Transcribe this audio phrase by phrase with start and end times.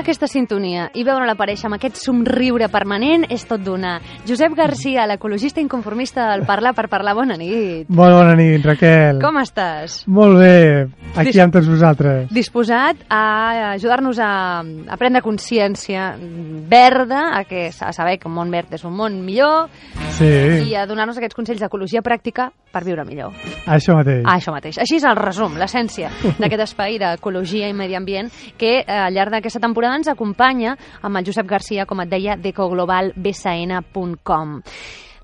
[0.00, 3.98] Escoltar aquesta sintonia i veure-la aparèixer amb aquest somriure permanent és tot d'una.
[4.24, 7.84] Josep Garcia, l'ecologista inconformista del Parlar per Parlar, bona nit.
[7.92, 9.20] Molt bona nit, Raquel.
[9.20, 9.98] Com estàs?
[10.08, 12.30] Molt bé, aquí Dis- amb tots vosaltres.
[12.32, 14.32] Disposat a ajudar-nos a,
[14.64, 19.20] a prendre consciència verda, a, que, a saber que un món verd és un món
[19.26, 19.68] millor
[20.20, 23.32] Sí, i a donar-nos aquests consells d'ecologia pràctica per viure millor.
[23.66, 24.22] això mateix.
[24.26, 24.78] Ah, això mateix.
[24.78, 29.30] Així és el resum, l'essència d'aquest espai d'ecologia i medi ambient que eh, al llarg
[29.34, 34.60] d'aquesta temporada ens acompanya amb el Josep Garcia, com et deia, d'ecoglobalbsn.com.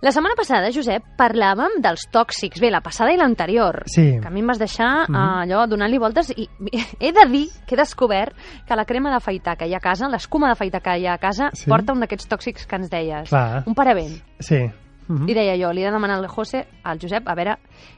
[0.05, 2.61] La setmana passada, Josep, parlàvem dels tòxics.
[2.61, 3.81] Bé, la passada i l'anterior.
[3.89, 4.19] Sí.
[4.21, 6.49] Que a mi em vas deixar eh, allò donant-li voltes i i
[7.01, 8.37] he de dir que he descobert
[8.69, 11.23] que la crema d'afaitar que hi ha a casa, l'escuma d'afaitar que hi ha a
[11.23, 11.65] casa, Sí.
[11.71, 13.29] porta un d'aquests tòxics que ens deies.
[13.31, 13.63] Clar.
[13.67, 14.13] Un parabent.
[14.39, 14.67] Sí.
[15.09, 15.29] Mhm.
[15.29, 17.57] I deia jo, li he de demanar al José, al Josep, a veure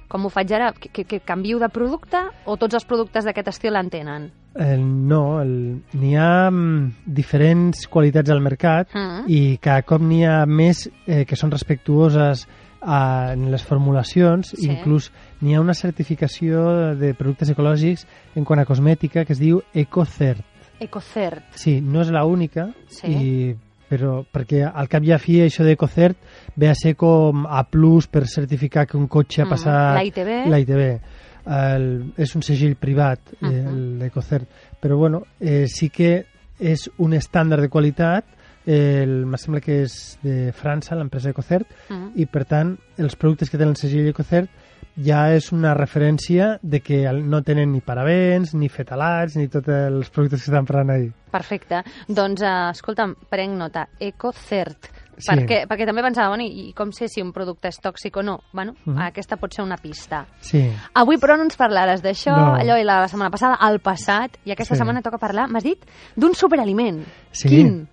[0.08, 3.48] com ho faig ara, que, que, que canvio de producte o tots els productes d'aquest
[3.48, 4.30] estil en tenen?
[4.54, 9.24] El, no, el, n'hi ha mm, diferents qualitats al mercat Mm.
[9.28, 12.46] i cada cop n'hi ha més eh, que són respectuoses
[12.80, 14.68] a, en les formulacions, Sí.
[14.70, 19.62] inclús n'hi ha una certificació de productes ecològics en quant a cosmètica que es diu
[19.74, 20.44] EcoCert.
[20.80, 21.42] Ecocert.
[21.54, 23.06] Sí, no és la única, Sí.
[23.08, 23.56] i,
[23.89, 26.17] però perquè al cap i a fi això d'EcoCert
[26.56, 29.50] ve a ser com a plus per certificar que un cotxe ha Mhm.
[29.50, 29.94] passat...
[29.94, 30.48] La ITB.
[30.50, 31.00] La ITB.
[31.48, 33.66] El, és un segell privat, uh Mhm.
[33.66, 33.98] -huh.
[34.00, 34.48] l'EcoCert.
[34.81, 36.27] Però bueno, eh, sí que
[36.61, 38.25] és un estàndard de qualitat
[38.66, 42.11] el, em sembla que és de França, l'empresa EcoCert, Mm.
[42.16, 44.50] i per tant els productes que tenen el segell EcoCert
[44.98, 50.10] ja és una referència de que no tenen ni parabens, ni fetalats, ni tots els
[50.10, 51.12] productes que estan parlant ahir.
[51.31, 51.82] Perfecte.
[52.09, 53.88] Doncs, eh, escolta'm, prenc nota.
[54.00, 54.88] Ecocert.
[55.19, 55.32] Sí.
[55.32, 58.36] Perquè, perquè també pensava, bueno, i, com sé si un producte és tòxic o no?
[58.53, 58.98] Bueno, Mhm.
[59.03, 60.26] aquesta pot ser una pista.
[60.41, 62.54] Sí, Avui, però, no ens parlaràs d'això, No.
[62.54, 64.78] allò i la setmana passada, al passat, i aquesta Sí.
[64.78, 65.78] setmana toca parlar, m'has dit,
[66.15, 67.04] d'un superaliment.
[67.32, 67.48] Sí.
[67.48, 67.88] Quin?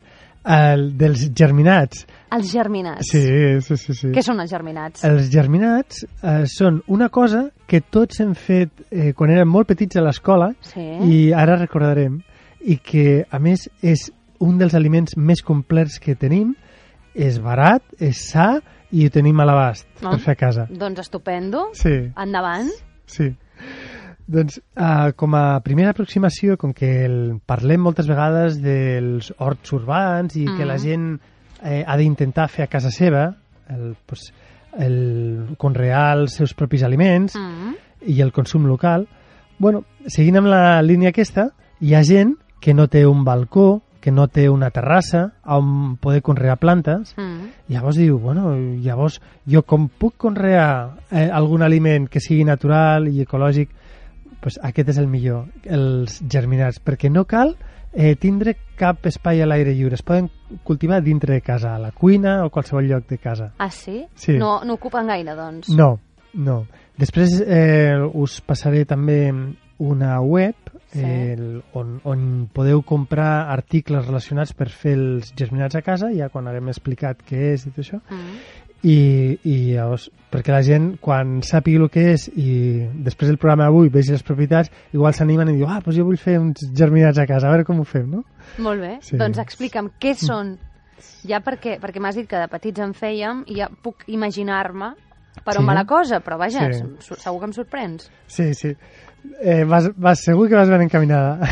[0.45, 2.05] El, dels germinats.
[2.35, 3.07] Els germinats.
[3.11, 3.21] Sí,
[3.61, 3.93] sí, sí.
[3.97, 4.11] sí.
[4.13, 5.03] Què són els germinats?
[5.07, 9.97] Els germinats eh, són una cosa que tots hem fet eh, quan érem molt petits
[9.97, 10.83] a l'escola Sí.
[11.09, 12.19] i ara recordarem
[12.65, 16.55] i que a més és un dels aliments més complets que tenim
[17.15, 18.57] és barat, és sa
[18.91, 20.11] i ho tenim a l'abast Ah.
[20.11, 20.67] per fer a casa.
[20.69, 21.69] Doncs estupendo.
[21.73, 22.69] Sí, Endavant.
[23.07, 23.31] sí.
[24.27, 30.35] Doncs uh, com a primera aproximació, com que el, parlem moltes vegades dels horts urbans
[30.35, 30.67] i que Mm.
[30.67, 31.19] la gent
[31.63, 33.35] eh, ha d'intentar fer a casa seva
[33.69, 34.31] el, pues,
[34.77, 37.75] el conrear els seus propis aliments Mm.
[38.07, 39.07] i el consum local,
[39.57, 44.11] bueno, seguint amb la línia aquesta, hi ha gent que no té un balcó, que
[44.11, 47.49] no té una terrassa on poder conrear plantes, Mm.
[47.69, 53.21] llavors diu, bueno, llavors jo com puc conrear eh, algun aliment que sigui natural i
[53.21, 53.69] ecològic,
[54.45, 57.55] pues aquest és el millor, els germinats, perquè no cal
[57.95, 60.27] eh, tindre cap espai a l'aire lliure, es poden
[60.67, 63.53] cultivar dintre de casa, a la cuina o qualsevol lloc de casa.
[63.57, 64.03] Ah, sí?
[64.13, 64.37] Sí.
[64.37, 65.71] No, no ocupen gaire, doncs.
[65.73, 65.95] No,
[66.37, 66.59] no.
[67.01, 69.31] Després eh, us passaré també
[69.81, 70.53] una web
[70.95, 71.01] Sí.
[71.03, 72.21] el, on, on
[72.55, 77.49] podeu comprar articles relacionats per fer els germinats a casa, ja quan haguem explicat què
[77.49, 77.99] és i tot això.
[78.05, 78.37] Mm.
[78.83, 83.65] I, i llavors, perquè la gent, quan sàpiga el que és i després del programa
[83.69, 87.17] d'avui vegi les propietats, igual s'animen i diu, ah, doncs jo vull fer uns germinats
[87.21, 88.23] a casa, a veure com ho fem, no?
[88.61, 88.91] Molt bé.
[89.01, 89.17] Sí.
[89.17, 90.57] Doncs explica'm què són.
[91.25, 94.93] Ja perquè, perquè m'has dit que de petits en fèiem i ja puc imaginar-me
[95.43, 95.67] per on Sí.
[95.67, 96.83] va la cosa, però vaja, sí.
[97.17, 98.11] segur que em sorprens.
[98.27, 98.75] Sí, sí.
[99.41, 101.49] Eh, vas, vas, segur que vas ben encaminada.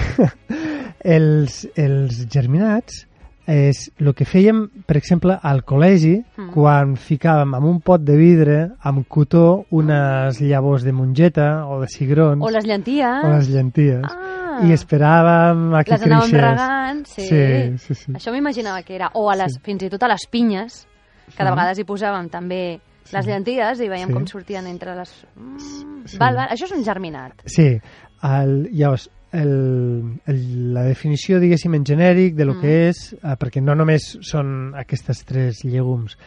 [1.04, 3.08] els, els germinats
[3.46, 6.50] és el que fèiem, per exemple, al col·legi, Mm.
[6.54, 11.88] quan ficàvem en un pot de vidre, amb cotó, unes llavors de mongeta o de
[11.88, 13.24] cigrons O les llenties.
[13.24, 14.04] o les llenties.
[14.04, 14.60] Ah.
[14.64, 16.42] I esperàvem a que les anàvem creixés.
[16.42, 17.22] regant, sí.
[17.28, 18.12] Sí, sí, sí.
[18.14, 19.10] Això m'imaginava que era.
[19.16, 19.60] O a les, Sí.
[19.64, 20.88] fins i tot a les pinyes,
[21.36, 22.80] que de vegades hi posàvem també
[23.12, 23.32] les Sí.
[23.32, 24.14] llenties i veiem Sí.
[24.14, 25.26] com sortien entre les...
[25.36, 26.18] Mm, Sí.
[26.18, 26.50] val, val.
[26.50, 27.34] Això és un germinat.
[27.46, 27.80] Sí,
[28.24, 32.62] el, llavors, el, el, la definició, diguéssim, en genèric de lo Mm.
[32.62, 36.18] que és, eh, perquè no només són aquestes tres llegums.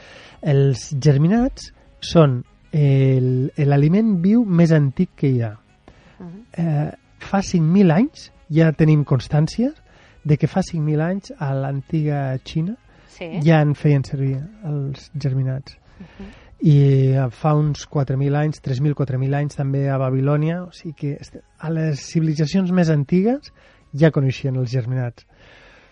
[0.43, 2.43] Els germinats són
[2.73, 5.55] el- l'aliment viu més antic que hi ha.
[6.19, 6.43] Mhm.
[6.58, 9.73] Eh, fa 5.000 anys ja tenim constància
[10.25, 12.76] de que fa 5.000 anys a l'antiga Xina
[13.09, 13.41] Sí.
[13.43, 15.79] ja en feien servir els germinats.
[15.98, 16.32] Mhm.
[16.66, 16.75] I
[17.12, 21.19] eh, fa uns 4.000 anys, 3.000, 4.000 anys també a Babilònia, o sigui que
[21.60, 23.52] a les civilitzacions més antigues
[23.93, 25.26] ja coneixien els germinats.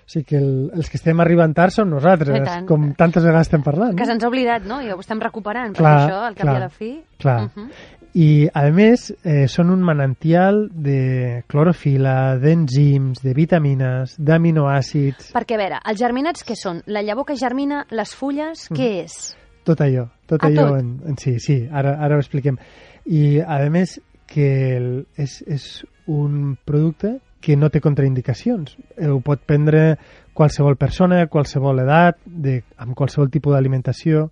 [0.04, 2.64] O sigui que el, els que estem arribant tard som nosaltres, tant.
[2.68, 3.92] com tantes vegades estem parlant.
[3.96, 4.80] Que se'ns ha oblidat, no?
[4.80, 6.90] I ho estem recuperant, Clar, perquè això, al cap clar, i a la fi...
[7.20, 7.38] clar.
[7.50, 7.68] Mhm.
[8.14, 15.32] I, a més, eh, són un manantial de clorofila, d'enzims, de vitamines, d'aminoàcids...
[15.34, 16.80] Perquè, a veure, els germinats què són?
[16.86, 18.76] La llavor que germina, les fulles, Mm.
[18.78, 19.16] què és?
[19.64, 20.80] Tot allò, tot Ah, allò tot?
[20.80, 22.58] En, en sí, sí, ara, ara ho expliquem.
[23.06, 28.76] I, a més, que el, és, és un producte que no té contraindicacions.
[28.96, 29.98] Eh, Ho pot prendre
[30.32, 34.30] qualsevol persona, qualsevol edat, de, amb qualsevol tipus d'alimentació,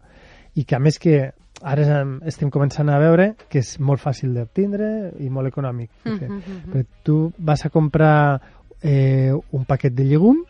[0.57, 1.33] i que a més que
[1.63, 5.91] ara em- estem començant a veure que és molt fàcil d'obtindre i molt econòmic.
[6.05, 6.29] de fer.
[6.29, 6.73] Mhm, mhm.
[6.73, 8.41] Perquè tu vas a comprar
[8.83, 10.43] eh, un paquet de llegum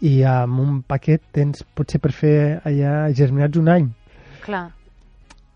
[0.00, 3.88] i amb un paquet tens potser per fer allà germinats un any
[4.44, 4.66] Clar.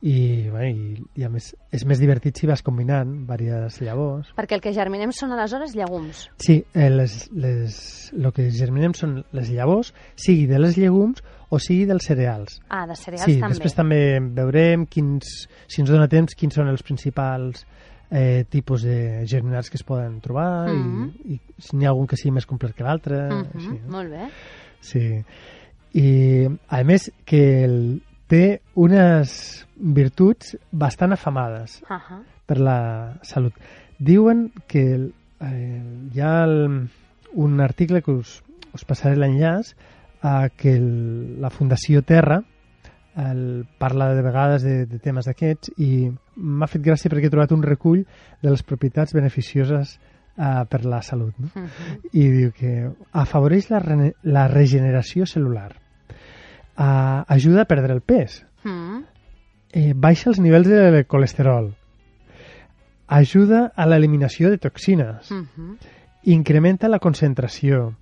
[0.01, 4.55] i, bé, i, i a més és més divertit si vas combinant diverses llavors Perquè
[4.55, 6.29] el que germinem són aleshores llegums.
[6.39, 7.79] sí, eh, les, les,
[8.15, 11.19] el que germinem són les llavors sigui de les llegums
[11.51, 13.51] o sigui dels cereals Ah, de cereals sí, també.
[13.57, 14.01] després també
[14.39, 17.67] veurem quins, si ens dona temps quins són els principals
[18.13, 21.09] eh, tipus de germinats que es poden trobar Mhm.
[21.27, 23.91] i, i si n'hi ha algun que sigui més complet que l'altre Mhm, així, no?
[23.99, 24.29] Molt bé.
[24.81, 25.25] Sí.
[25.99, 32.23] I, a més, que el, té unes virtuts bastant afamades Uh -huh.
[32.47, 33.53] per la salut.
[33.99, 35.11] Diuen que
[35.41, 35.83] eh,
[36.15, 36.89] hi ha el,
[37.35, 38.43] un article que us,
[38.75, 39.75] us passaré l'enllaç
[40.23, 42.43] a que el, la Fundació Terra
[43.17, 47.53] el, parla de vegades de, de temes d'aquests i m'ha fet gràcia perquè he trobat
[47.53, 48.05] un recull
[48.43, 49.99] de les propietats beneficioses
[50.39, 51.35] eh, per la salut.
[51.39, 51.49] No?
[51.55, 52.01] Uh -huh.
[52.13, 55.73] i diu que afavoreix la, rene- la regeneració celular,
[56.79, 59.03] uh, ajuda a perdre el pes, Mm.
[59.73, 61.75] eh, baixa els nivells de colesterol,
[63.07, 65.77] ajuda a l'eliminació de toxines, Uh -huh.
[66.25, 67.95] incrementa la concentració,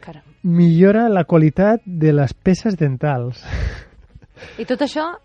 [0.00, 0.22] Caram.
[0.42, 3.42] millora la qualitat de les peces dentals,
[4.58, 5.18] I tot això...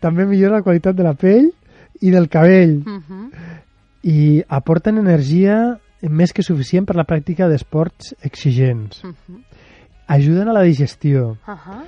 [0.00, 1.52] també millora la qualitat de la pell
[2.00, 3.30] i del cabell Uh -huh.
[4.02, 9.02] i aporten energia més que suficient per la pràctica d'esports exigents.
[9.04, 9.40] Uh -huh.
[10.06, 11.84] Ajuden a la digestió, Uh -huh.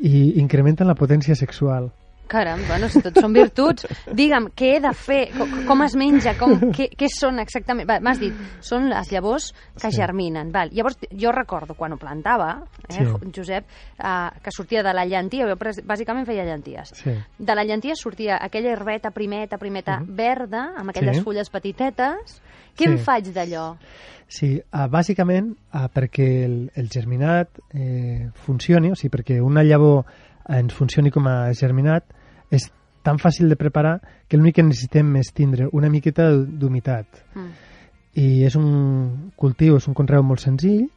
[0.00, 1.90] i incrementen la potència sexual.
[2.28, 5.30] Caram, bueno, si tot són virtuts, digue'm, què he de fer?
[5.38, 6.36] Com, com es menja?
[6.36, 7.86] Com, què, què són exactament?
[8.02, 9.96] M'has dit, són les llavors que Sí.
[9.96, 10.50] germinen.
[10.50, 10.70] Val.
[10.72, 13.04] Llavors, jo recordo quan ho plantava, eh, Sí.
[13.32, 13.64] Josep,
[14.02, 16.88] eh, que sortia de la llentia, jo bàsicament feia llenties.
[16.94, 17.10] Sí.
[17.38, 21.22] De la llentia sortia aquella herbeta primeta, primeta, verda, amb aquelles Sí.
[21.22, 22.42] fulles petitetes.
[22.76, 22.90] Què Sí.
[22.92, 23.76] em faig d'allò?
[24.28, 30.04] Sí, uh, bàsicament uh, perquè el, el germinat eh, funcioni, o sigui, perquè una llavor
[30.50, 32.04] ens funcioni com a germinat,
[32.50, 32.68] és
[33.06, 37.06] tan fàcil de preparar que l'únic que necessitem és tindre una miqueta d'humitat.
[37.34, 37.50] Mm.
[38.16, 40.88] I és un cultiu, és un conreu molt senzill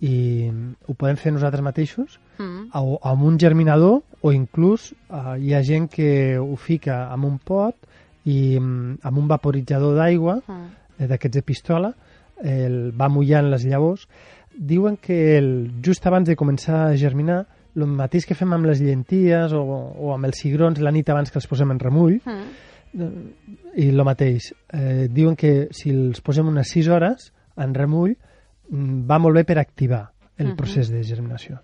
[0.00, 0.50] i
[0.88, 2.70] ho podem fer nosaltres mateixos Mm.
[2.74, 7.38] o amb un germinador o inclús uh, hi ha gent que ho fica en un
[7.38, 7.76] pot
[8.26, 10.64] i mm, amb un vaporitzador d'aigua Mm.
[10.98, 11.92] Eh, d'aquests de pistola,
[12.42, 14.08] el va mullant les llavors.
[14.54, 17.44] Diuen que el, just abans de començar a germinar,
[17.74, 21.30] el mateix que fem amb les llenties o, o amb els cigrons la nit abans
[21.30, 23.00] que els posem en remull, Mm.
[23.00, 24.52] eh, i el mateix.
[24.72, 28.14] Eh, diuen que si els posem unes 6 hores en remull,
[28.70, 30.56] mm, va molt bé per activar el Mhm.
[30.56, 31.58] procés de germinació.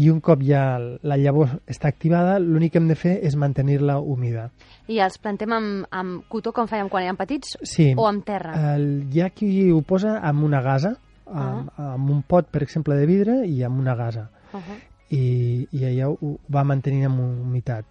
[0.00, 3.98] I un cop ja la llavor està activada, l'únic que hem de fer és mantenir-la
[4.00, 4.46] humida.
[4.88, 7.92] I els plantem amb, amb cotó com fèiem quan érem petits Sí.
[7.96, 8.54] o amb terra?
[8.74, 10.94] El, hi ha qui ho posa amb una gasa,
[11.28, 14.30] amb, amb un pot, per exemple, de vidre i amb una gasa.
[14.52, 14.80] Uh -huh.
[15.10, 17.84] I, i allà ho va mantenint amb humitat.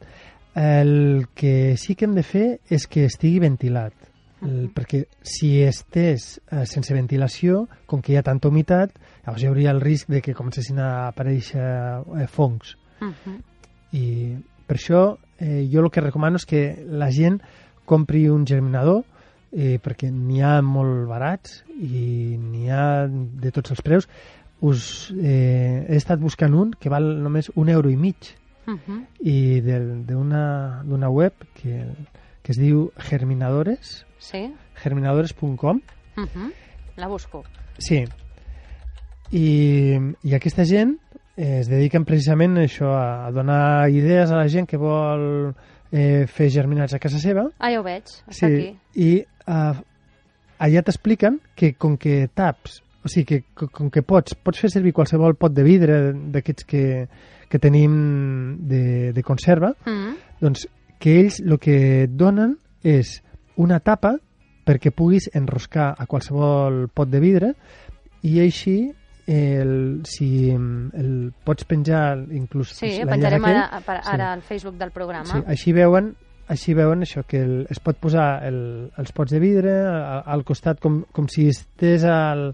[0.55, 3.93] El que sí que hem de fer és que estigui ventilat,
[4.41, 8.91] el, perquè si estés eh, sense ventilació, com que hi ha tanta humitat,
[9.25, 11.61] llavors hi hauria el risc de que comencessin a aparèixer
[12.21, 12.77] eh, fongs.
[13.01, 13.39] Uh -huh.
[13.93, 14.37] I
[14.67, 17.41] per això eh, jo el que recomano és que la gent
[17.85, 19.03] compri un germinador
[19.51, 24.07] eh, perquè n'hi ha molt barats i n'hi ha de tots els preus.
[24.61, 28.37] Us, eh, he estat buscant un que val només un euro i mig
[28.67, 29.05] Uh -huh.
[29.19, 31.83] i d'una d'una web que,
[32.43, 34.53] que es diu Germinadores, Sí?
[34.75, 35.81] germinadores.com
[36.17, 36.53] Uh -huh.
[36.97, 37.43] La busco.
[37.77, 38.05] Sí.
[39.31, 40.97] I, i aquesta gent
[41.37, 45.53] eh, es dediquen precisament a això, a, donar idees a la gent que vol
[45.91, 47.47] eh, fer germinats a casa seva.
[47.59, 48.11] Ah, ja ho veig.
[48.27, 48.71] Està aquí.
[48.99, 49.11] I
[49.47, 49.79] uh,
[50.61, 54.69] allà t'expliquen que com que taps, o sigui, que co- com que pots, pots fer
[54.69, 56.83] servir qualsevol pot de vidre d'aquests que,
[57.49, 60.15] que tenim de, de conserva, Mm.
[60.43, 60.67] doncs
[61.01, 63.21] que ells el que donen és
[63.57, 64.17] una tapa
[64.67, 67.53] perquè puguis enroscar a qualsevol pot de vidre
[68.21, 68.91] i així
[69.31, 74.09] el, si el pots penjar inclús Sí, l'enllaç penjarem aquell, ara, per- sí.
[74.13, 75.25] ara al Facebook del programa.
[75.31, 76.13] sí, així veuen
[76.51, 80.43] així veuen això, que el, es pot posar el, els pots de vidre a, al
[80.43, 82.49] costat com, com si estés al,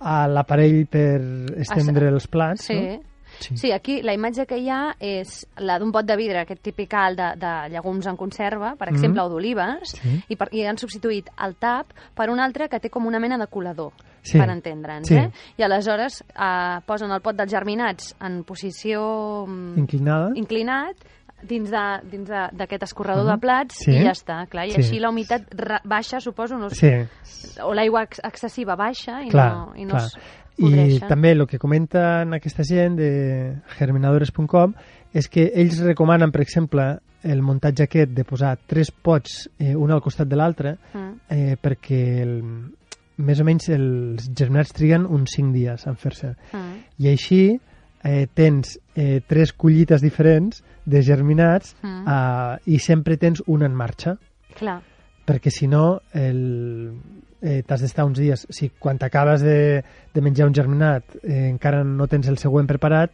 [0.00, 1.20] a l'aparell per
[1.62, 2.74] estendre els plats, Sí.
[2.74, 3.00] no?
[3.40, 3.56] Sí.
[3.56, 7.16] sí, aquí la imatge que hi ha és la d'un pot de vidre, aquest tipical
[7.16, 9.26] de, de llegums en conserva, per exemple, Mhm.
[9.26, 10.24] o d'olives, Sí.
[10.28, 13.38] i, per, i han substituït el tap per un altre que té com una mena
[13.38, 14.38] de colador, Sí.
[14.38, 15.08] per entendre'ns.
[15.08, 15.16] Sí.
[15.16, 15.30] Eh?
[15.58, 20.30] I aleshores eh, posen el pot dels germinats en posició mm, Inclinada.
[20.34, 20.96] inclinat,
[21.42, 23.32] dins de- dins de- d'aquest escorredor Mhm.
[23.32, 23.90] de plats Sí.
[23.90, 24.66] i ja està, clar.
[24.68, 24.76] I Sí.
[24.80, 25.42] així la humitat
[25.82, 26.86] baixa, suposo, no Sí,
[27.64, 30.04] o l'aigua ex excessiva baixa i clar, no, i no clar.
[30.04, 30.16] es
[30.58, 33.08] I també el que comenten aquesta gent de
[33.78, 34.74] germinadores.com
[35.14, 36.84] és que ells recomanen, per exemple,
[37.22, 41.12] el muntatge aquest de posar tres pots eh, un al costat de l'altre Mm.
[41.30, 42.42] eh, perquè el,
[43.18, 46.34] més o menys els germinats triguen uns 5 dies en fer-se.
[46.52, 46.72] Mm.
[46.98, 47.42] I així
[48.04, 52.04] eh, tens eh, tres collites diferents de germinats Mm.
[52.08, 54.16] eh, i sempre tens una en marxa
[54.58, 54.80] Clar.
[55.26, 56.92] perquè si no el,
[57.42, 59.82] eh, t'has d'estar uns dies si quan t'acabes de,
[60.14, 63.12] de menjar un germinat eh, encara no tens el següent preparat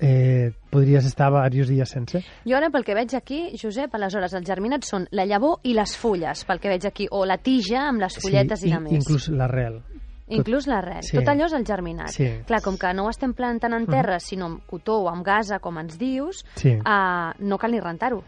[0.00, 4.46] eh, podries estar diversos dies sense Jo ara, pel que veig aquí, Josep, aleshores, els
[4.46, 8.04] germinats són la llavor i les fulles, pel que veig aquí, o la tija amb
[8.04, 8.98] les fulletes sí, i de més.
[9.02, 9.82] inclús l'arrel
[10.26, 11.04] Inclús l'arrel.
[11.06, 11.14] Sí.
[11.14, 12.10] Tot allò és el germinat.
[12.10, 12.26] Sí.
[12.48, 15.60] Clar, com que no ho estem plantant en terra, sinó amb cotó o amb gasa,
[15.62, 16.72] com ens dius, sí.
[16.80, 18.24] uh, no cal ni rentar-ho.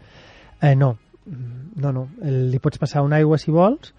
[0.61, 0.93] eh, no
[1.29, 3.93] Mm, no, no, el, li pots passar una aigua si vols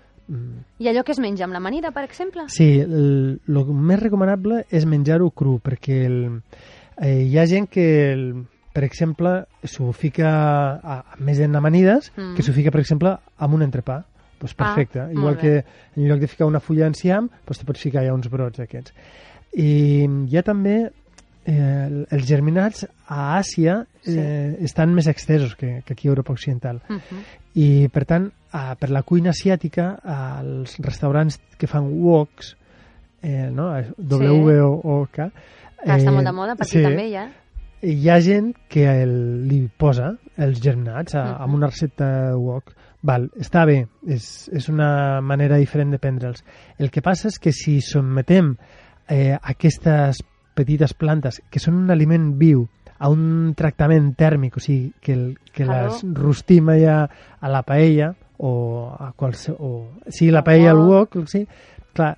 [0.78, 2.44] I allò que es menja amb l'amanida, per exemple?
[2.48, 6.20] Sí, el, el més recomanable és menjar-ho cru, perquè el,
[7.02, 8.24] eh, hi ha gent que, el,
[8.72, 9.32] per exemple,
[9.64, 10.30] s'ho fica,
[10.78, 12.36] a, a més en amanides, Mm.
[12.36, 14.04] que s'ho fica, per exemple, amb un entrepà.
[14.40, 15.00] Pues perfecte.
[15.00, 15.64] Ah, Igual que
[15.96, 18.94] en lloc de ficar una fulla d'enciam, pues te pots ficar ja uns brots d'aquests.
[19.52, 20.92] I hi ha també
[21.44, 24.14] eh, els germinats a Àsia Sí.
[24.16, 26.80] eh, estan més extesos que, que aquí a Europa Occidental.
[26.88, 27.22] Uh -huh.
[27.54, 32.56] I, per tant, a, per la cuina asiàtica, als restaurants que fan woks,
[33.22, 33.72] eh, no?
[33.98, 35.30] W-O-K...
[35.84, 37.30] Que està molt de moda, per aquí també ja.
[37.82, 41.42] Hi ha gent que el, li posa els germinats a, Mhm.
[41.42, 42.74] amb una recepta wok.
[43.02, 46.44] Val, està bé, és, és una manera diferent de prendre'ls.
[46.78, 48.56] El que passa és que si sotmetem
[49.08, 50.22] eh, aquestes
[50.60, 52.66] petites plantes, que són un aliment viu,
[53.00, 55.88] a un tractament tèrmic, o sigui, que, el, que Claro.
[55.88, 57.02] les rostim allà
[57.40, 58.52] a la paella, o
[58.92, 59.58] a qualsevol...
[59.60, 61.18] O, sigui, la paella al wok.
[61.28, 61.46] sí,
[61.96, 62.14] clar,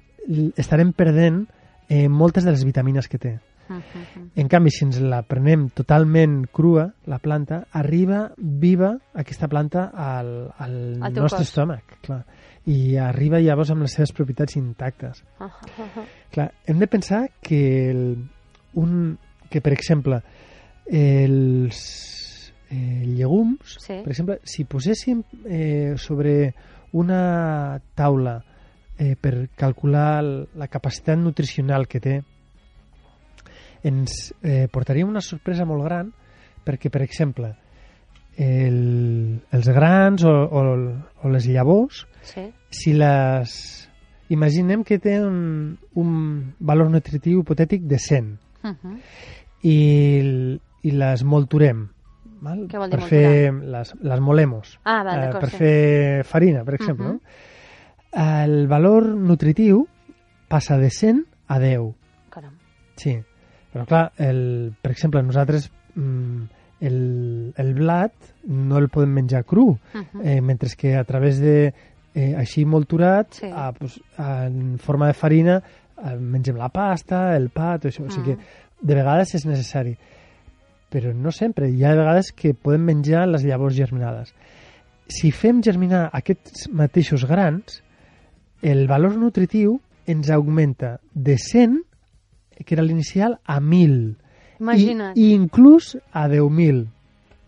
[0.57, 1.45] estarem perdent
[1.89, 3.39] eh, moltes de les vitamines que té.
[3.79, 4.31] Uh -huh.
[4.35, 10.53] En canvi, si ens la prenem totalment crua, la planta, arriba viva aquesta planta al,
[10.59, 11.49] al, Al nostre cos.
[11.49, 12.01] estómac.
[12.03, 12.25] Clar.
[12.67, 15.25] I arriba llavors amb les seves propietats intactes.
[15.41, 16.05] Uh -huh.
[16.31, 18.29] Clar, hem de pensar que, el,
[18.75, 19.19] un,
[19.51, 20.23] que per exemple,
[20.87, 24.01] els eh, llegums, Sí.
[24.03, 26.55] per exemple, si poséssim eh, sobre
[26.93, 28.45] una taula
[28.99, 30.23] eh, per calcular
[30.55, 32.23] la capacitat nutricional que té,
[33.85, 36.13] ens eh, portaria una sorpresa molt gran
[36.65, 37.55] perquè, per exemple,
[38.37, 40.63] el, els grans o, o,
[41.23, 42.53] o les llavors, Sí.
[42.71, 43.89] si les...
[44.33, 46.13] Imaginem que té un, un
[46.61, 48.97] valor nutritiu hipotètic de 100 Uh -huh.
[49.63, 51.89] i, i les molturem
[52.41, 52.69] val?
[52.69, 55.57] Què vol dir per fer les, les molemos Ah, val, eh, per sí.
[55.57, 57.07] fer farina, per exemple.
[57.07, 57.13] Mhm.
[57.13, 57.21] no?
[58.45, 59.89] El valor nutritiu
[60.49, 61.95] passa de 100 a 10.
[62.31, 62.55] Caram.
[62.97, 63.19] Sí,
[63.73, 66.43] però clar, el, per exemple, nosaltres mm,
[66.83, 68.13] el, el blat
[68.49, 70.21] no el podem menjar cru, Uh -huh.
[70.25, 71.73] eh, mentre que a través de
[72.15, 73.47] eh, així molturat, Sí.
[73.51, 75.63] a, pues, en forma de farina,
[75.97, 78.05] eh, mengem la pasta, el pa, tot això.
[78.07, 78.43] O sigui que
[78.83, 79.97] de vegades és necessari,
[80.91, 81.71] però no sempre.
[81.71, 84.35] Hi ha vegades que podem menjar les llavors germinades.
[85.09, 87.83] Si fem germinar aquests mateixos grans,
[88.61, 91.83] el valor nutritiu ens augmenta de 100,
[92.65, 94.17] que era l'inicial, a 1.000.
[94.61, 95.17] Imagina't.
[95.19, 96.87] I, I inclús a 10.000.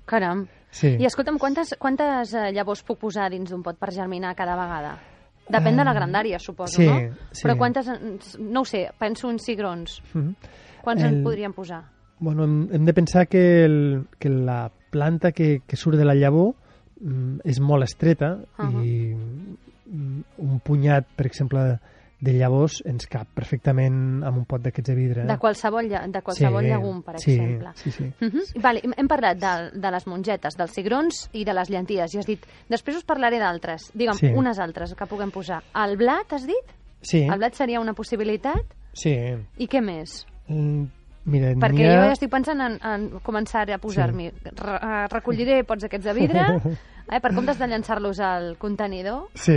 [0.06, 0.47] Caram.
[0.75, 0.97] Sí.
[0.99, 4.97] I escolta'm, quantes, quantes eh, llavors puc posar dins d'un pot per germinar cada vegada?
[5.44, 6.97] Depèn de la Ah, grandària, suposo, sí, no?
[7.30, 7.42] sí.
[7.44, 8.18] Però quantes, en-
[8.50, 10.00] no ho sé, penso en cigrons.
[10.14, 10.35] Mhm.
[10.83, 11.83] Quants El- en podríem posar?
[12.18, 16.14] Bueno, hem, hem de pensar que, el, que la planta que, que surt de la
[16.14, 16.54] llavor
[17.00, 18.83] mm, és molt estreta Ahà.
[18.85, 21.78] i mm, un punyat, per exemple,
[22.25, 25.23] de llavors ens cap perfectament amb un pot d'aquests de vidre.
[25.23, 25.26] eh?
[25.28, 27.73] De qualsevol, lla- de qualsevol llegum, per sí, exemple.
[27.76, 28.04] Sí, sí.
[28.21, 28.61] Uh -huh.
[28.62, 32.19] vale, hem- hem parlat de, de les mongetes, dels cigrons i de les llenties, i
[32.19, 34.26] has dit, després us parlaré d'altres, digue'm, Sí.
[34.35, 35.62] unes altres que puguem posar.
[35.75, 36.64] El blat, has dit?
[37.02, 38.64] Sí, El blat seria una possibilitat?
[38.95, 39.14] sí.
[39.59, 40.26] I què més?
[40.49, 40.85] Mm,
[41.26, 44.31] Mira, Perquè ha- jo ja estic pensant en, en començar a posar-m'hi.
[44.45, 46.43] Re eh, recolliré pots aquests de vidre,
[47.12, 49.57] eh, per comptes de llançar-los al contenidor, Sí,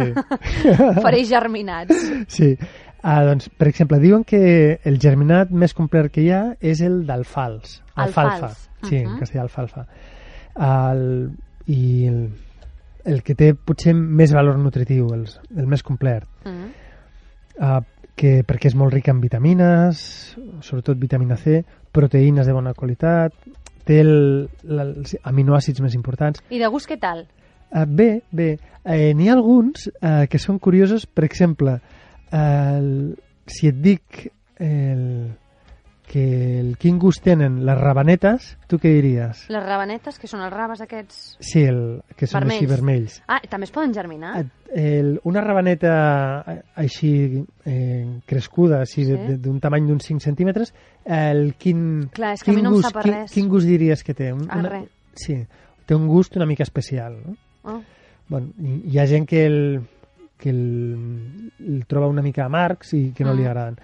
[1.03, 1.95] faré germinats.
[2.27, 2.53] sí.
[3.03, 7.05] Ah, doncs, per exemple, diuen que el germinat més complet que hi ha és el
[7.05, 7.81] d'alfals.
[7.95, 8.33] Alfalfa.
[8.47, 8.63] Alfals.
[8.83, 9.11] Sí, Mhm.
[9.13, 9.85] en castellà alfalfa.
[10.57, 11.31] El,
[11.67, 12.17] I el,
[13.05, 16.25] el que té potser més valor nutritiu, el, el més complet.
[16.45, 17.79] Uh,
[18.17, 20.01] que, perquè és molt ric en vitamines,
[20.65, 21.61] sobretot vitamina C,
[21.93, 23.35] proteïnes de bona qualitat,
[23.87, 26.43] té el, els aminoàcids més importants.
[26.49, 27.23] I de gust què tal?
[27.67, 28.49] Uh, bé, bé,
[28.83, 31.77] eh, n'hi ha alguns uh, que són curiosos, per exemple,
[32.35, 32.89] el,
[33.47, 34.27] si et dic
[34.63, 35.03] el,
[36.07, 39.41] que el quin gust tenen les rabanetes, tu què diries?
[39.51, 41.17] Les rabanetes, que són els rabes aquests...
[41.43, 43.17] Sí, el, que són així vermells.
[43.27, 44.45] Ah, també es poden germinar?
[44.71, 45.91] El, una rabaneta
[46.79, 47.11] així
[47.65, 49.17] eh, crescuda, així Sí.
[49.43, 50.73] d'un tamany d'uns 5 centímetres,
[51.03, 53.31] el quin, Clar, és que a quin mi no em gust, sap a quin, res.
[53.35, 54.31] quin gust diries que té?
[54.33, 54.87] Un, Ah, res.
[55.19, 55.35] Sí,
[55.85, 57.19] té un gust una mica especial.
[57.25, 57.35] No?
[57.63, 57.81] Oh.
[58.29, 58.53] Bueno,
[58.87, 59.59] hi, ha gent que el,
[60.37, 63.47] que el, el troba una mica amargs i que no li Mm.
[63.47, 63.77] agraden.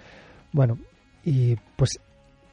[0.52, 0.78] Bueno,
[1.24, 1.98] i pues,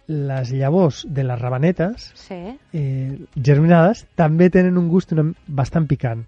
[0.07, 2.57] les llavors de les rabanetes Sí.
[2.73, 6.25] eh, germinades també tenen un gust una, bastant picant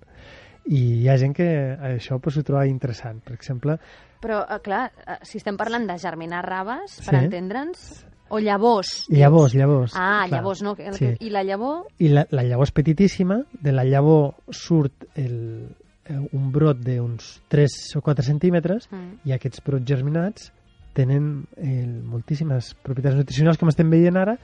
[0.66, 3.78] i hi ha gent que això pues, ho troba interessant per exemple,
[4.24, 7.26] Però, eh, clar, eh, si estem parlant de germinar rabes, per Sí.
[7.26, 9.06] entendre'ns, o llavors.
[9.10, 9.20] dius.
[9.20, 10.40] llavors, llavors Ah, clar.
[10.40, 10.76] llavors, no?
[10.94, 11.10] Sí.
[11.20, 11.88] I la llavor?
[12.00, 15.68] i la, la llavor és petitíssima de la llavor surt el,
[16.06, 19.20] eh, un brot d'uns 3 o 4 centímetres Mm.
[19.26, 20.54] i aquests brots germinats
[20.94, 24.38] tenen eh, moltíssimes propietats nutricionals com estem veient ara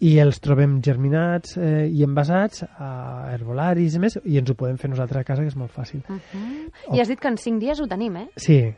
[0.00, 4.76] i els trobem germinats eh, i envasats a herbolaris i més i ens ho podem
[4.76, 6.96] fer nosaltres a casa que és molt fàcil Uh -huh.
[6.96, 8.28] I has dit que en 5 dies ho tenim, eh?
[8.36, 8.74] Sí,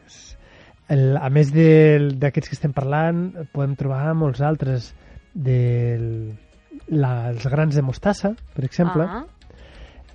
[0.88, 4.95] el, a més del- d'aquests que estem parlant, podem trobar molts altres
[5.35, 6.35] dels
[7.51, 9.03] grans de mostassa, per exemple.
[9.05, 9.25] Ah,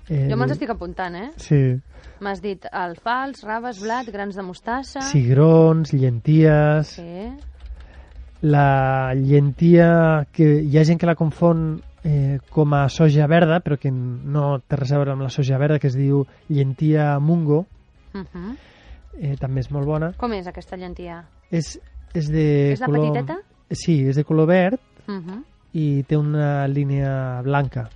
[0.08, 1.30] El- jo me'ls estic apuntant, eh?
[1.36, 1.80] Sí,
[2.20, 5.00] M'has dit alfals, rabes, blat, grans de mostassa...
[5.00, 6.86] cigrons, llenties...
[6.98, 7.32] Sí.
[8.42, 13.78] La llentia, que hi ha gent que la confon eh, com a soja verda, però
[13.80, 17.64] que no té res a veure amb la soja verda, que es diu llentia mungo,
[18.14, 18.56] Uh -huh.
[19.18, 20.12] eh, també és molt bona.
[20.16, 21.24] Com és aquesta llentia?
[21.50, 21.80] És,
[22.14, 23.00] és de És color...
[23.12, 23.38] petiteta?
[23.70, 25.42] Sí, és de color verd, Uh -huh.
[25.72, 27.88] i té una línia blanca.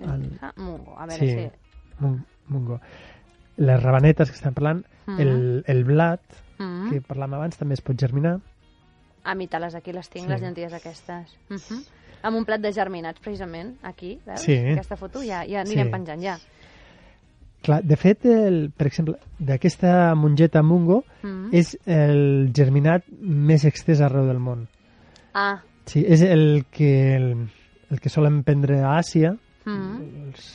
[0.00, 0.98] El, Ah, mungo.
[0.98, 2.04] A veure sí, si...
[2.04, 2.80] mun- mungo.
[3.56, 5.20] Les rabanetes que estem parlant, Mhm.
[5.20, 6.20] el, el blat,
[6.58, 6.90] Mm.
[6.90, 8.40] que parlàvem abans, també es pot germinar.
[9.24, 10.30] A mi teles aquí les tinc, Sí.
[10.30, 11.36] les llenties aquestes.
[11.50, 11.86] Uh -huh.
[12.22, 14.40] Amb un plat de germinats, precisament, aquí, veus?
[14.40, 14.56] Sí.
[14.56, 15.92] Aquesta foto ja, ja anirem Sí.
[15.92, 16.38] penjant, ja.
[17.62, 21.48] Clar, de fet, el, per exemple, d'aquesta mongeta mungo Mm.
[21.52, 24.68] és el germinat més extès arreu del món.
[25.34, 27.48] Ah, Sí, és el que, el,
[27.90, 30.26] el que solen prendre a Àsia mm.
[30.26, 30.50] els,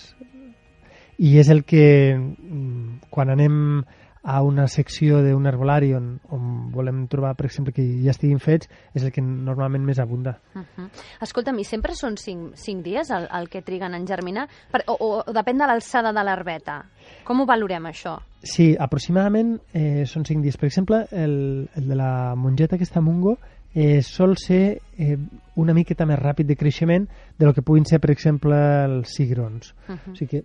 [1.21, 3.83] i és el que mm, quan anem
[4.23, 8.69] a una secció d'un herbolari on, on volem trobar, per exemple, que ja estiguin fets,
[8.93, 10.37] és el que normalment més abunda.
[10.53, 10.89] Uh -huh.
[11.21, 14.47] Escolta'm, i sempre són 5, 5 dies el, el que triguen en germinar?
[14.71, 16.85] Per, o, o, o depèn de l'alçada de l'herbeta?
[17.23, 18.19] Com ho valorem, això?
[18.43, 20.57] Sí, aproximadament eh, són 5 dies.
[20.57, 23.37] Per exemple, el, el de la mongeta aquesta mungo
[23.73, 25.17] eh, sol ser eh,
[25.55, 27.07] una miqueta més ràpid de creixement
[27.37, 28.55] de lo que puguin ser, per exemple,
[28.85, 29.73] els cigrons.
[29.87, 30.11] Uh -huh.
[30.11, 30.43] O sigui que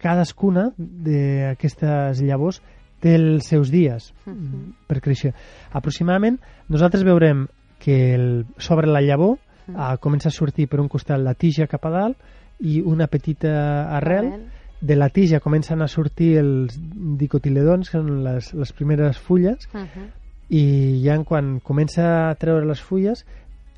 [0.00, 2.60] cadascuna d'aquestes llavors
[3.00, 4.72] té els seus dies Mhm.
[4.86, 5.34] per créixer.
[5.72, 7.46] Aproximadament, nosaltres veurem
[7.78, 9.76] que el, sobre la llavor Mhm.
[9.76, 12.16] eh, comença a sortir per un costat la tija cap a dalt
[12.60, 14.26] i una petita arrel.
[14.26, 14.46] Arrel.
[14.80, 16.78] De la tija comencen a sortir els
[17.18, 20.10] dicotiledons, que són les, les primeres fulles, Uh -huh.
[20.48, 23.24] I ja quan comença a treure les fulles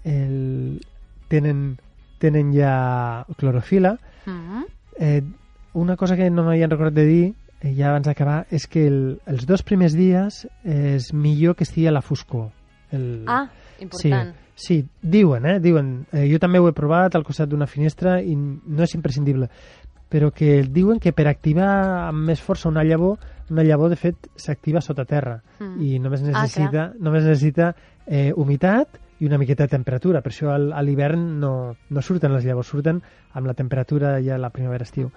[0.05, 0.81] el,
[1.29, 1.79] tenen,
[2.19, 3.99] tenen ja clorofila.
[4.27, 4.65] Uh -huh.
[4.99, 5.23] Eh,
[5.75, 9.21] una cosa que no m'havien recordat de dir eh, ja abans d'acabar és que el,
[9.27, 12.51] els dos primers dies és millor que estigui a la foscor.
[12.91, 13.49] El, Ah,
[13.81, 14.35] important.
[14.55, 15.61] Sí, sí, diuen, eh?
[15.61, 16.07] Diuen.
[16.13, 19.49] Eh, jo també ho he provat al costat d'una finestra i no és imprescindible.
[20.09, 23.19] Però que diuen que per activar amb més força una llavor,
[23.51, 25.83] una llavor de fet s'activa sota terra Mm.
[25.83, 27.75] i només Ah, necessita, només necessita
[28.07, 28.89] eh, humitat
[29.21, 30.21] i una miqueta de temperatura.
[30.23, 33.03] Per això al- a l'hivern no, no surten les llavors, surten
[33.35, 35.11] amb la temperatura ja a la primavera-estiu.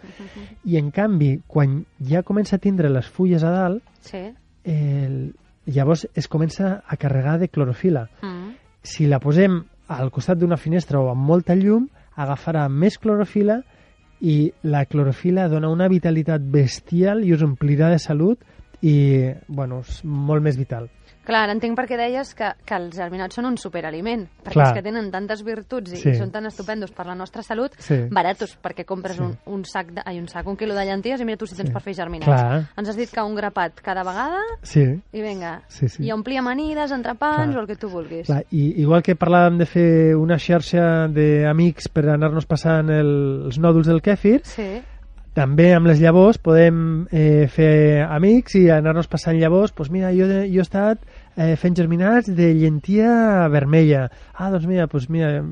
[0.65, 4.33] I en canvi, quan ja comença a tindre les fulles a dalt, Sí.
[4.65, 5.33] el,
[5.65, 8.55] llavors es comença a carregar de clorofila Mm.
[8.81, 13.61] si la posem al costat d'una finestra o amb molta llum, agafarà més clorofila
[14.21, 18.41] i la clorofila dona una vitalitat bestial i us omplirà de salut
[18.81, 18.95] i,
[19.47, 20.89] bueno, és molt més vital.
[21.23, 24.67] Clar, entenc per què deies que, que els germinats són un superaliment, perquè Clar.
[24.67, 26.09] és que tenen tantes virtuts i, Sí.
[26.09, 27.95] i són tan estupendos per la nostra salut, Sí.
[28.09, 29.21] baratos, perquè compres Sí.
[29.21, 31.55] un, un sac, de, ai, un sac, un quilo de llenties i mira tu si
[31.55, 31.73] tens Sí.
[31.73, 32.25] per fer germinats.
[32.25, 32.69] Clar.
[32.75, 34.81] Ens has dit que un grapat cada vegada Sí,
[35.13, 36.03] i vinga, Sí, sí.
[36.03, 37.57] i omplir amanides, entrepans Clar.
[37.57, 38.25] o el que tu vulguis.
[38.25, 43.59] Clar, i igual que parlàvem de fer una xarxa d'amics per anar-nos passant el, els
[43.59, 44.81] nòduls del kèfir, Sí,
[45.37, 49.71] també amb les llavors podem eh, fer amics i anar-nos passant llavors.
[49.77, 51.03] Doncs mira, jo, jo he estat
[51.37, 54.09] eh, fent germinats de llentia vermella.
[54.33, 55.43] Ah, doncs mira, doncs mira,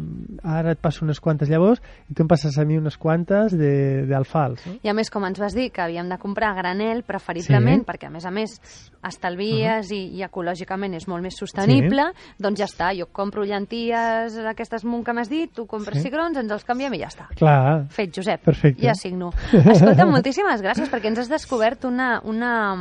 [0.44, 4.06] ara et passo unes quantes llavors i tu em passes a mi unes quantes de-
[4.10, 4.66] d'alfals.
[4.68, 4.78] No?
[4.84, 7.86] I a més, com ens vas dir, que havíem de comprar a granel, preferiblement, Sí.
[7.86, 8.60] perquè a més a més
[9.04, 12.10] estalvies i, i ecològicament és molt més sostenible,
[12.42, 16.04] doncs ja està, jo compro llenties, aquestes munt que m'has dit, tu compres Sí.
[16.10, 17.28] cigrons, ens els canviem i ja està.
[17.36, 18.42] Clar, Fet, Josep.
[18.44, 18.82] Perfecte.
[18.84, 19.32] Ja signo.
[19.54, 22.74] Escolta, moltíssimes gràcies perquè ens has descobert una, una,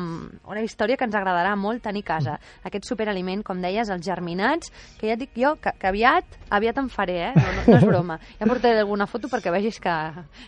[0.47, 2.39] una història que ens agradarà molt tenir a casa.
[2.65, 6.79] Aquest superaliment, com deies, els germinats, que ja et dic jo que, que aviat, aviat
[6.83, 7.33] en faré, eh?
[7.37, 8.17] No, no, no és broma.
[8.41, 9.95] Ja portaré alguna foto perquè vegis que,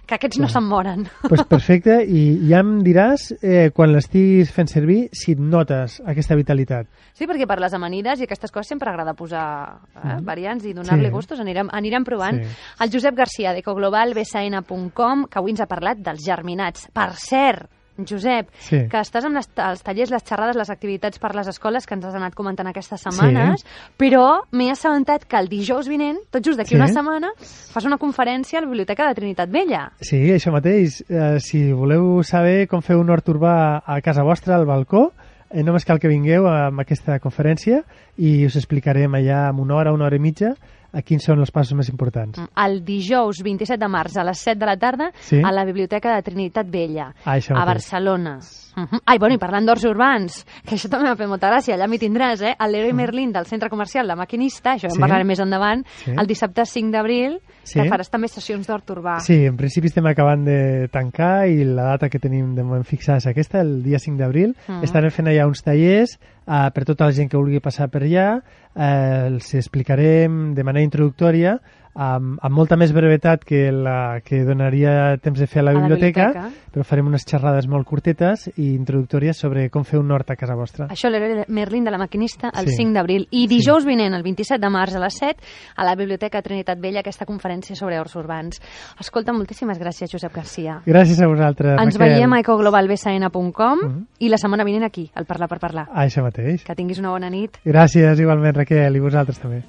[0.07, 1.07] que aquests no se'n moren.
[1.29, 6.35] pues perfecte, i ja em diràs eh, quan l'estiguis fent servir si et notes aquesta
[6.39, 6.89] vitalitat.
[7.15, 9.47] Sí, perquè per les amanides i aquestes coses sempre agrada posar
[9.95, 11.15] eh, variants i donar-li Sí.
[11.15, 11.41] gustos.
[11.41, 12.43] Anirem, anirem provant.
[12.43, 12.51] Sí.
[12.85, 16.89] El Josep Garcia, d'ecoglobalbsn.com, que avui ens ha parlat dels germinats.
[16.95, 17.69] Per cert,
[18.07, 18.87] Josep, Sí.
[18.89, 22.05] que estàs amb les, els tallers, les xerrades, les activitats per les escoles que ens
[22.05, 23.65] has anat comentant aquestes setmanes,
[23.99, 26.77] però m'he assabentat que el dijous vinent, tot just d'aquí Sí.
[26.77, 29.93] una setmana, fas una conferència a la Biblioteca de Trinitat Vella.
[30.01, 31.03] Sí, això mateix.
[31.09, 35.13] Eh, si voleu saber com fer un hort urbà a casa vostra, al balcó,
[35.51, 37.83] eh, només cal que vingueu a aquesta conferència
[38.17, 40.55] i us explicarem allà en una hora, una hora i mitja,
[40.93, 42.41] a quins són els passos més importants.
[42.57, 45.41] El dijous 27 de març a les 7 de la tarda Sí.
[45.45, 47.65] a la Biblioteca de Trinitat Vella, Ah, a.
[47.65, 48.39] Barcelona.
[48.77, 49.01] Uh -huh.
[49.05, 51.99] Ai, bueno, i parlant d'horts urbans, que això també m'ha fet molta gràcia, allà m'hi
[51.99, 52.55] tindràs, eh?
[52.59, 54.95] El Leroy Merlin del centre comercial La Maquinista, això en Mm.
[54.95, 55.01] Sí.
[55.01, 56.13] parlarem més endavant, Sí.
[56.17, 57.81] el dissabte 5 d'abril, Sí.
[57.81, 59.19] que faràs també sessions d'hort urbà.
[59.21, 63.19] Sí, en principi estem acabant de tancar i la data que tenim de moment fixada
[63.19, 64.57] és aquesta, el dia 5 d'abril.
[64.69, 64.83] Mm.
[64.85, 66.19] Estarem fent allà uns tallers
[66.51, 68.27] eh, per tota la gent que vulgui passar per allà.
[68.75, 71.59] Eh, els explicarem de manera introductòria
[71.95, 75.75] amb, amb molta més brevetat que la que donaria temps de fer a la A
[75.75, 76.71] la biblioteca, biblioteca.
[76.73, 80.55] però farem unes xerrades molt curtetes i introductòries sobre com fer un hort a casa
[80.55, 80.87] vostra.
[80.89, 82.77] Això l'Leroy Merlin de La Maquinista el Sí.
[82.77, 83.27] 5 d'abril.
[83.31, 85.37] I dijous vinent, el 27 de març a les 7,
[85.77, 88.61] a la Biblioteca Trinitat Vella, aquesta conferència sobre horts urbans.
[89.01, 90.81] Escolta, moltíssimes gràcies, Josep Garcia.
[90.87, 92.15] Gràcies a vosaltres, Ens Raquel.
[92.17, 94.07] veiem a ecoglobalbsn.com Mhm.
[94.21, 95.89] i la setmana vinent aquí, al Parlar per Parlar.
[95.95, 96.65] Això mateix.
[96.65, 97.59] Que tinguis una bona nit.
[97.65, 99.63] Gràcies igualment, Raquel, i vosaltres també.